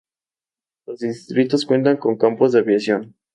Los 0.87 1.01
distritos 1.01 1.67
cuentan 1.67 1.97
con 1.97 2.17
campos 2.17 2.53
de 2.53 2.59
aviación. 2.61 3.15